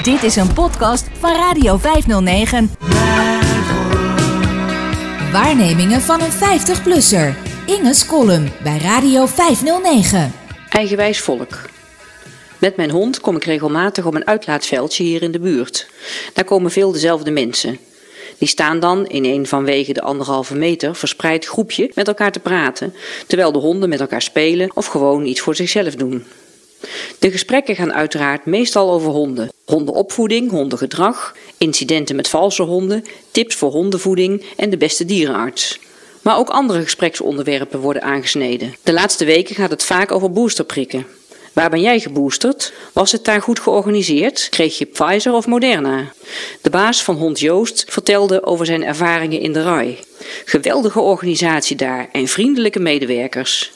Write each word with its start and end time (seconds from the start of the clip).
Dit 0.00 0.22
is 0.22 0.36
een 0.36 0.52
podcast 0.52 1.06
van 1.18 1.36
Radio 1.36 1.76
509. 1.76 2.70
Waarnemingen 5.32 6.00
van 6.00 6.20
een 6.20 6.32
50-plusser. 6.32 7.34
Inge's 7.66 8.06
column 8.06 8.50
bij 8.62 8.78
Radio 8.78 9.26
509. 9.26 10.32
Eigenwijs 10.70 11.20
volk. 11.20 11.60
Met 12.60 12.76
mijn 12.76 12.90
hond 12.90 13.20
kom 13.20 13.36
ik 13.36 13.44
regelmatig 13.44 14.06
op 14.06 14.14
een 14.14 14.26
uitlaatveldje 14.26 15.02
hier 15.04 15.22
in 15.22 15.32
de 15.32 15.40
buurt. 15.40 15.90
Daar 16.32 16.44
komen 16.44 16.70
veel 16.70 16.92
dezelfde 16.92 17.30
mensen. 17.30 17.78
Die 18.38 18.48
staan 18.48 18.80
dan 18.80 19.06
in 19.06 19.24
een 19.24 19.46
vanwege 19.46 19.92
de 19.92 20.02
anderhalve 20.02 20.54
meter 20.54 20.96
verspreid 20.96 21.46
groepje 21.46 21.90
met 21.94 22.08
elkaar 22.08 22.32
te 22.32 22.40
praten, 22.40 22.94
terwijl 23.26 23.52
de 23.52 23.58
honden 23.58 23.88
met 23.88 24.00
elkaar 24.00 24.22
spelen 24.22 24.70
of 24.74 24.86
gewoon 24.86 25.26
iets 25.26 25.40
voor 25.40 25.54
zichzelf 25.54 25.94
doen. 25.94 26.24
De 27.18 27.30
gesprekken 27.30 27.76
gaan 27.76 27.92
uiteraard 27.92 28.46
meestal 28.46 28.90
over 28.90 29.10
honden. 29.10 29.51
Hondenopvoeding, 29.64 30.50
hondengedrag, 30.50 31.36
incidenten 31.58 32.16
met 32.16 32.28
valse 32.28 32.62
honden, 32.62 33.04
tips 33.30 33.54
voor 33.54 33.70
hondenvoeding 33.70 34.44
en 34.56 34.70
de 34.70 34.76
beste 34.76 35.04
dierenarts. 35.04 35.78
Maar 36.22 36.38
ook 36.38 36.48
andere 36.48 36.82
gespreksonderwerpen 36.82 37.80
worden 37.80 38.02
aangesneden. 38.02 38.74
De 38.82 38.92
laatste 38.92 39.24
weken 39.24 39.54
gaat 39.54 39.70
het 39.70 39.82
vaak 39.82 40.12
over 40.12 40.32
boosterprikken. 40.32 41.06
Waar 41.52 41.70
ben 41.70 41.80
jij 41.80 42.00
geboosterd? 42.00 42.72
Was 42.92 43.12
het 43.12 43.24
daar 43.24 43.42
goed 43.42 43.60
georganiseerd? 43.60 44.48
Kreeg 44.48 44.78
je 44.78 44.84
Pfizer 44.84 45.32
of 45.32 45.46
Moderna? 45.46 46.12
De 46.60 46.70
baas 46.70 47.02
van 47.02 47.16
Hond 47.16 47.40
Joost 47.40 47.84
vertelde 47.88 48.44
over 48.44 48.66
zijn 48.66 48.84
ervaringen 48.84 49.40
in 49.40 49.52
de 49.52 49.62
RAI. 49.62 49.98
Geweldige 50.44 51.00
organisatie 51.00 51.76
daar 51.76 52.08
en 52.12 52.28
vriendelijke 52.28 52.80
medewerkers. 52.80 53.72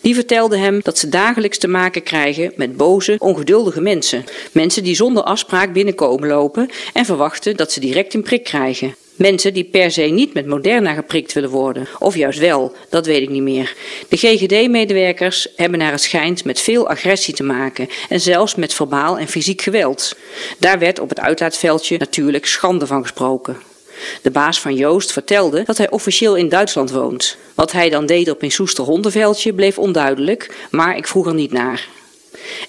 Die 0.00 0.14
vertelde 0.14 0.56
hem 0.56 0.80
dat 0.82 0.98
ze 0.98 1.08
dagelijks 1.08 1.58
te 1.58 1.68
maken 1.68 2.02
krijgen 2.02 2.52
met 2.56 2.76
boze, 2.76 3.16
ongeduldige 3.18 3.80
mensen. 3.80 4.24
Mensen 4.52 4.82
die 4.82 4.94
zonder 4.94 5.22
afspraak 5.22 5.72
binnenkomen 5.72 6.28
lopen 6.28 6.70
en 6.92 7.04
verwachten 7.04 7.56
dat 7.56 7.72
ze 7.72 7.80
direct 7.80 8.14
een 8.14 8.22
prik 8.22 8.44
krijgen. 8.44 8.94
Mensen 9.20 9.54
die 9.54 9.64
per 9.64 9.90
se 9.90 10.02
niet 10.02 10.34
met 10.34 10.46
Moderna 10.46 10.94
geprikt 10.94 11.32
willen 11.32 11.50
worden. 11.50 11.88
Of 11.98 12.16
juist 12.16 12.38
wel, 12.38 12.72
dat 12.88 13.06
weet 13.06 13.22
ik 13.22 13.28
niet 13.28 13.42
meer. 13.42 13.74
De 14.08 14.16
GGD-medewerkers 14.16 15.48
hebben 15.56 15.78
naar 15.78 15.92
het 15.92 16.00
schijnt 16.00 16.44
met 16.44 16.60
veel 16.60 16.88
agressie 16.88 17.34
te 17.34 17.42
maken 17.42 17.88
en 18.08 18.20
zelfs 18.20 18.54
met 18.54 18.74
verbaal 18.74 19.18
en 19.18 19.28
fysiek 19.28 19.60
geweld. 19.62 20.16
Daar 20.58 20.78
werd 20.78 20.98
op 20.98 21.08
het 21.08 21.20
uitlaatveldje 21.20 21.98
natuurlijk 21.98 22.46
schande 22.46 22.86
van 22.86 23.02
gesproken. 23.02 23.69
De 24.22 24.30
baas 24.30 24.60
van 24.60 24.74
Joost 24.74 25.12
vertelde 25.12 25.62
dat 25.62 25.78
hij 25.78 25.90
officieel 25.90 26.36
in 26.36 26.48
Duitsland 26.48 26.90
woont. 26.90 27.36
Wat 27.54 27.72
hij 27.72 27.90
dan 27.90 28.06
deed 28.06 28.30
op 28.30 28.42
een 28.42 28.52
Soester 28.52 28.84
hondenveldje 28.84 29.54
bleef 29.54 29.78
onduidelijk, 29.78 30.56
maar 30.70 30.96
ik 30.96 31.06
vroeg 31.06 31.26
er 31.26 31.34
niet 31.34 31.52
naar. 31.52 31.88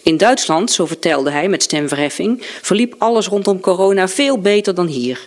In 0.04 0.18
Duitsland, 0.18 0.72
zo 0.72 0.86
vertelde 0.86 1.32
hij 1.32 1.48
met 1.48 1.64
stemverheffing, 1.64 2.46
verliep 2.62 2.96
alles 2.98 3.28
rondom 3.28 3.60
corona 3.60 4.08
veel 4.08 4.40
beter 4.40 4.76
dan 4.76 4.88
hier. 4.88 5.26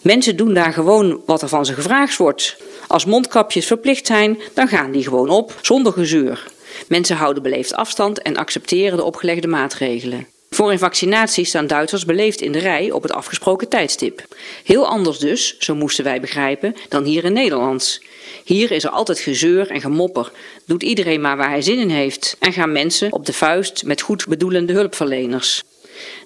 Mensen 0.00 0.36
doen 0.36 0.54
daar 0.54 0.72
gewoon 0.72 1.22
wat 1.26 1.42
er 1.42 1.48
van 1.48 1.66
ze 1.66 1.74
gevraagd 1.74 2.16
wordt. 2.16 2.56
Als 2.86 3.04
mondkapjes 3.04 3.66
verplicht 3.66 4.06
zijn, 4.06 4.38
dan 4.54 4.68
gaan 4.68 4.90
die 4.90 5.02
gewoon 5.02 5.28
op, 5.28 5.58
zonder 5.62 5.92
gezeur. 5.92 6.46
Mensen 6.88 7.16
houden 7.16 7.42
beleefd 7.42 7.74
afstand 7.74 8.22
en 8.22 8.36
accepteren 8.36 8.96
de 8.96 9.04
opgelegde 9.04 9.48
maatregelen. 9.48 10.33
Voor 10.54 10.70
een 10.70 10.78
vaccinatie 10.78 11.44
staan 11.44 11.66
Duitsers 11.66 12.04
beleefd 12.04 12.40
in 12.40 12.52
de 12.52 12.58
rij 12.58 12.90
op 12.90 13.02
het 13.02 13.12
afgesproken 13.12 13.68
tijdstip. 13.68 14.24
Heel 14.64 14.86
anders 14.86 15.18
dus, 15.18 15.58
zo 15.58 15.74
moesten 15.74 16.04
wij 16.04 16.20
begrijpen, 16.20 16.76
dan 16.88 17.04
hier 17.04 17.24
in 17.24 17.32
Nederland. 17.32 18.00
Hier 18.44 18.70
is 18.70 18.84
er 18.84 18.90
altijd 18.90 19.18
gezeur 19.18 19.70
en 19.70 19.80
gemopper. 19.80 20.32
Doet 20.66 20.82
iedereen 20.82 21.20
maar 21.20 21.36
waar 21.36 21.48
hij 21.48 21.62
zin 21.62 21.78
in 21.78 21.88
heeft. 21.88 22.36
En 22.38 22.52
gaan 22.52 22.72
mensen 22.72 23.12
op 23.12 23.26
de 23.26 23.32
vuist 23.32 23.84
met 23.84 24.00
goed 24.00 24.26
bedoelende 24.26 24.72
hulpverleners. 24.72 25.62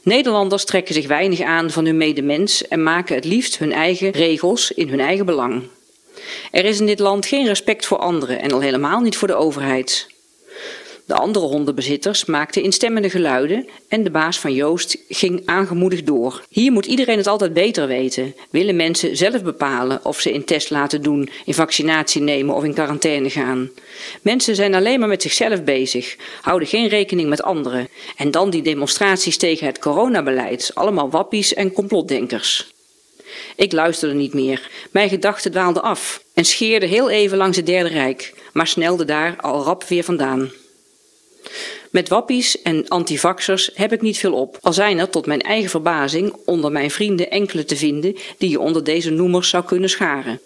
Nederlanders 0.02 0.64
trekken 0.64 0.94
zich 0.94 1.06
weinig 1.06 1.40
aan 1.40 1.70
van 1.70 1.84
hun 1.84 1.96
medemens 1.96 2.68
en 2.68 2.82
maken 2.82 3.14
het 3.14 3.24
liefst 3.24 3.58
hun 3.58 3.72
eigen 3.72 4.10
regels 4.10 4.72
in 4.72 4.88
hun 4.88 5.00
eigen 5.00 5.26
belang. 5.26 5.62
Er 6.50 6.64
is 6.64 6.80
in 6.80 6.86
dit 6.86 6.98
land 6.98 7.26
geen 7.26 7.46
respect 7.46 7.86
voor 7.86 7.98
anderen 7.98 8.40
en 8.40 8.52
al 8.52 8.60
helemaal 8.60 9.00
niet 9.00 9.16
voor 9.16 9.28
de 9.28 9.34
overheid. 9.34 10.06
De 11.08 11.14
andere 11.14 11.46
hondenbezitters 11.46 12.24
maakten 12.24 12.62
instemmende 12.62 13.10
geluiden 13.10 13.68
en 13.88 14.02
de 14.02 14.10
baas 14.10 14.38
van 14.40 14.54
Joost 14.54 14.98
ging 15.08 15.42
aangemoedigd 15.44 16.06
door. 16.06 16.42
Hier 16.48 16.72
moet 16.72 16.86
iedereen 16.86 17.16
het 17.16 17.26
altijd 17.26 17.52
beter 17.52 17.86
weten. 17.86 18.34
Willen 18.50 18.76
mensen 18.76 19.16
zelf 19.16 19.42
bepalen 19.42 20.04
of 20.04 20.20
ze 20.20 20.34
een 20.34 20.44
test 20.44 20.70
laten 20.70 21.02
doen, 21.02 21.30
in 21.44 21.54
vaccinatie 21.54 22.22
nemen 22.22 22.54
of 22.54 22.64
in 22.64 22.74
quarantaine 22.74 23.30
gaan. 23.30 23.70
Mensen 24.22 24.54
zijn 24.54 24.74
alleen 24.74 24.98
maar 24.98 25.08
met 25.08 25.22
zichzelf 25.22 25.64
bezig, 25.64 26.16
houden 26.40 26.68
geen 26.68 26.88
rekening 26.88 27.28
met 27.28 27.42
anderen. 27.42 27.88
En 28.16 28.30
dan 28.30 28.50
die 28.50 28.62
demonstraties 28.62 29.36
tegen 29.36 29.66
het 29.66 29.78
coronabeleid, 29.78 30.70
allemaal 30.74 31.10
wappies 31.10 31.54
en 31.54 31.72
complotdenkers. 31.72 32.66
Ik 33.56 33.72
luisterde 33.72 34.14
niet 34.14 34.34
meer. 34.34 34.70
Mijn 34.90 35.08
gedachten 35.08 35.50
dwaalden 35.50 35.82
af 35.82 36.22
en 36.34 36.44
scheerde 36.44 36.86
heel 36.86 37.10
even 37.10 37.38
langs 37.38 37.56
het 37.56 37.66
Derde 37.66 37.88
Rijk, 37.88 38.34
maar 38.52 38.66
snelde 38.66 39.04
daar 39.04 39.36
al 39.40 39.62
rap 39.62 39.84
weer 39.84 40.04
vandaan. 40.04 40.50
Met 41.90 42.08
wappies 42.08 42.62
en 42.62 42.88
antivaxers 42.88 43.70
heb 43.74 43.92
ik 43.92 44.00
niet 44.02 44.18
veel 44.18 44.34
op, 44.34 44.58
al 44.60 44.72
zijn 44.72 44.98
er 44.98 45.10
tot 45.10 45.26
mijn 45.26 45.40
eigen 45.40 45.70
verbazing 45.70 46.36
onder 46.44 46.72
mijn 46.72 46.90
vrienden 46.90 47.30
enkele 47.30 47.64
te 47.64 47.76
vinden 47.76 48.16
die 48.38 48.50
je 48.50 48.60
onder 48.60 48.84
deze 48.84 49.10
noemers 49.10 49.48
zou 49.48 49.64
kunnen 49.64 49.90
scharen. 49.90 50.40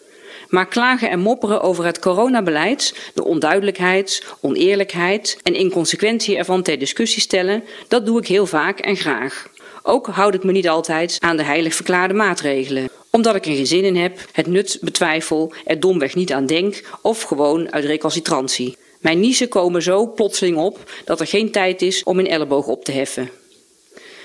Maar 0.48 0.68
klagen 0.68 1.10
en 1.10 1.20
mopperen 1.20 1.60
over 1.60 1.84
het 1.84 1.98
coronabeleid, 1.98 3.10
de 3.14 3.24
onduidelijkheid, 3.24 4.24
oneerlijkheid 4.40 5.38
en 5.42 5.54
inconsequentie 5.54 6.36
ervan 6.36 6.62
ter 6.62 6.78
discussie 6.78 7.22
stellen, 7.22 7.64
dat 7.88 8.06
doe 8.06 8.18
ik 8.18 8.26
heel 8.26 8.46
vaak 8.46 8.78
en 8.78 8.96
graag. 8.96 9.50
Ook 9.82 10.06
houd 10.06 10.34
ik 10.34 10.44
me 10.44 10.52
niet 10.52 10.68
altijd 10.68 11.16
aan 11.20 11.36
de 11.36 11.42
heilig 11.42 11.74
verklaarde 11.74 12.14
maatregelen 12.14 12.90
omdat 13.12 13.34
ik 13.34 13.46
er 13.46 13.54
geen 13.54 13.66
zin 13.66 13.84
in 13.84 13.96
heb, 13.96 14.18
het 14.32 14.46
nut 14.46 14.78
betwijfel, 14.80 15.52
er 15.64 15.80
domweg 15.80 16.14
niet 16.14 16.32
aan 16.32 16.46
denk 16.46 16.82
of 17.02 17.22
gewoon 17.22 17.72
uit 17.72 17.84
recalcitrantie. 17.84 18.76
Mijn 19.02 19.20
niezen 19.20 19.48
komen 19.48 19.82
zo 19.82 20.12
plotseling 20.12 20.56
op 20.56 20.90
dat 21.04 21.20
er 21.20 21.26
geen 21.26 21.50
tijd 21.50 21.82
is 21.82 22.02
om 22.02 22.18
een 22.18 22.28
elleboog 22.28 22.66
op 22.66 22.84
te 22.84 22.92
heffen. 22.92 23.30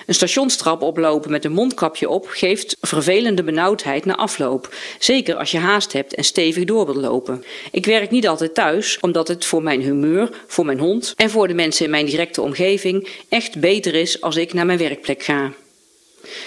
Een 0.06 0.14
stationstrap 0.14 0.82
oplopen 0.82 1.32
met 1.32 1.46
een 1.46 1.52
mondkapje 1.52 2.10
op 2.10 2.26
geeft 2.28 2.78
vervelende 2.82 3.44
benauwdheid 3.44 4.06
na 4.06 4.16
afloop, 4.16 4.76
zeker 5.00 5.36
als 5.36 5.52
je 5.52 5.58
haast 5.58 5.94
hebt 5.94 6.16
en 6.16 6.24
stevig 6.24 6.64
door 6.64 6.86
wilt 6.86 6.98
lopen. 6.98 7.44
Ik 7.72 7.86
werk 7.86 8.12
niet 8.12 8.28
altijd 8.28 8.54
thuis, 8.54 8.98
omdat 9.02 9.28
het 9.28 9.46
voor 9.46 9.64
mijn 9.64 9.82
humeur, 9.82 10.30
voor 10.48 10.66
mijn 10.66 10.80
hond 10.80 11.14
en 11.16 11.30
voor 11.30 11.48
de 11.48 11.54
mensen 11.54 11.86
in 11.86 11.92
mijn 11.92 12.06
directe 12.06 12.42
omgeving 12.42 13.08
echt 13.30 13.60
beter 13.60 13.94
is 13.94 14.22
als 14.22 14.36
ik 14.36 14.54
naar 14.54 14.66
mijn 14.66 14.78
werkplek 14.78 15.24
ga. 15.24 15.54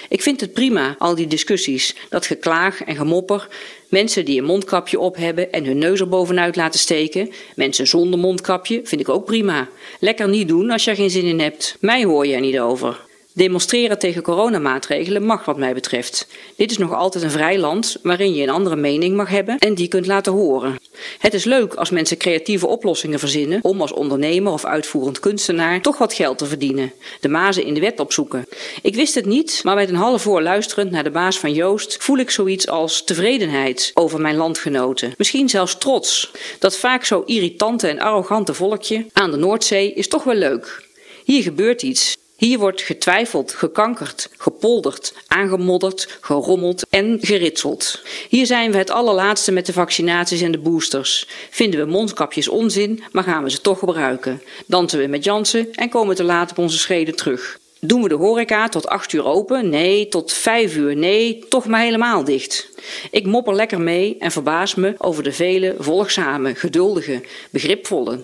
Ik 0.08 0.22
vind 0.22 0.40
het 0.40 0.52
prima, 0.52 0.96
al 0.98 1.14
die 1.14 1.26
discussies, 1.26 1.94
dat 2.08 2.26
geklaag 2.26 2.82
en 2.82 2.96
gemopper, 2.96 3.48
mensen 3.88 4.24
die 4.24 4.38
een 4.38 4.44
mondkapje 4.44 4.98
op 4.98 5.16
hebben 5.16 5.52
en 5.52 5.64
hun 5.64 5.78
neus 5.78 6.00
er 6.00 6.08
bovenuit 6.08 6.56
laten 6.56 6.80
steken, 6.80 7.30
mensen 7.54 7.86
zonder 7.86 8.18
mondkapje, 8.18 8.80
vind 8.84 9.00
ik 9.00 9.08
ook 9.08 9.24
prima. 9.24 9.68
Lekker 10.00 10.28
niet 10.28 10.48
doen 10.48 10.70
als 10.70 10.84
je 10.84 10.90
er 10.90 10.96
geen 10.96 11.10
zin 11.10 11.24
in 11.24 11.40
hebt. 11.40 11.76
Mij 11.80 12.04
hoor 12.04 12.26
je 12.26 12.34
er 12.34 12.40
niet 12.40 12.58
over. 12.58 13.08
Demonstreren 13.40 13.98
tegen 13.98 14.22
coronamaatregelen 14.22 15.24
mag 15.24 15.44
wat 15.44 15.56
mij 15.56 15.74
betreft. 15.74 16.26
Dit 16.56 16.70
is 16.70 16.78
nog 16.78 16.94
altijd 16.94 17.24
een 17.24 17.30
vrij 17.30 17.58
land 17.58 17.96
waarin 18.02 18.34
je 18.34 18.42
een 18.42 18.50
andere 18.50 18.76
mening 18.76 19.16
mag 19.16 19.28
hebben 19.28 19.58
en 19.58 19.74
die 19.74 19.88
kunt 19.88 20.06
laten 20.06 20.32
horen. 20.32 20.80
Het 21.18 21.34
is 21.34 21.44
leuk 21.44 21.74
als 21.74 21.90
mensen 21.90 22.16
creatieve 22.16 22.66
oplossingen 22.66 23.18
verzinnen 23.18 23.58
om 23.62 23.80
als 23.80 23.92
ondernemer 23.92 24.52
of 24.52 24.64
uitvoerend 24.64 25.20
kunstenaar 25.20 25.80
toch 25.80 25.98
wat 25.98 26.12
geld 26.12 26.38
te 26.38 26.46
verdienen. 26.46 26.92
De 27.20 27.28
mazen 27.28 27.64
in 27.64 27.74
de 27.74 27.80
wet 27.80 28.00
opzoeken. 28.00 28.46
Ik 28.82 28.94
wist 28.94 29.14
het 29.14 29.26
niet, 29.26 29.60
maar 29.64 29.74
met 29.74 29.88
een 29.88 29.94
half 29.94 30.22
voor 30.22 30.42
luisterend 30.42 30.90
naar 30.90 31.04
de 31.04 31.10
baas 31.10 31.38
van 31.38 31.52
Joost 31.52 31.96
voel 32.00 32.18
ik 32.18 32.30
zoiets 32.30 32.68
als 32.68 33.04
tevredenheid 33.04 33.90
over 33.94 34.20
mijn 34.20 34.36
landgenoten. 34.36 35.14
Misschien 35.16 35.48
zelfs 35.48 35.78
trots. 35.78 36.30
Dat 36.58 36.76
vaak 36.76 37.04
zo 37.04 37.22
irritante 37.26 37.88
en 37.88 38.00
arrogante 38.00 38.54
volkje 38.54 39.06
aan 39.12 39.30
de 39.30 39.36
Noordzee 39.36 39.92
is 39.92 40.08
toch 40.08 40.24
wel 40.24 40.34
leuk. 40.34 40.88
Hier 41.24 41.42
gebeurt 41.42 41.82
iets. 41.82 42.18
Hier 42.40 42.58
wordt 42.58 42.82
getwijfeld, 42.82 43.52
gekankerd, 43.52 44.28
gepolderd, 44.36 45.14
aangemodderd, 45.26 46.18
gerommeld 46.20 46.86
en 46.90 47.18
geritseld. 47.20 48.02
Hier 48.28 48.46
zijn 48.46 48.72
we 48.72 48.78
het 48.78 48.90
allerlaatste 48.90 49.52
met 49.52 49.66
de 49.66 49.72
vaccinaties 49.72 50.40
en 50.40 50.52
de 50.52 50.58
boosters. 50.58 51.26
Vinden 51.50 51.80
we 51.80 51.90
mondkapjes 51.90 52.48
onzin, 52.48 53.02
maar 53.12 53.24
gaan 53.24 53.42
we 53.42 53.50
ze 53.50 53.60
toch 53.60 53.78
gebruiken. 53.78 54.42
Dansen 54.66 54.98
we 54.98 55.06
met 55.06 55.24
Jansen 55.24 55.72
en 55.72 55.88
komen 55.88 56.16
te 56.16 56.24
laat 56.24 56.50
op 56.50 56.58
onze 56.58 56.78
schreden 56.78 57.16
terug. 57.16 57.58
Doen 57.80 58.02
we 58.02 58.08
de 58.08 58.14
horeca 58.14 58.68
tot 58.68 58.86
8 58.88 59.12
uur 59.12 59.24
open? 59.24 59.68
Nee, 59.68 60.08
tot 60.08 60.32
5 60.32 60.76
uur. 60.76 60.96
Nee, 60.96 61.44
toch 61.48 61.66
maar 61.66 61.80
helemaal 61.80 62.24
dicht. 62.24 62.68
Ik 63.10 63.26
mopper 63.26 63.54
lekker 63.54 63.80
mee 63.80 64.16
en 64.18 64.30
verbaas 64.30 64.74
me 64.74 64.94
over 64.98 65.22
de 65.22 65.32
vele 65.32 65.74
volgzame, 65.78 66.54
geduldige, 66.54 67.22
begripvolle. 67.50 68.22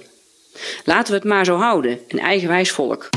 Laten 0.84 1.12
we 1.12 1.18
het 1.18 1.28
maar 1.28 1.44
zo 1.44 1.56
houden, 1.56 1.98
een 2.08 2.20
eigenwijs 2.20 2.70
volk. 2.70 3.08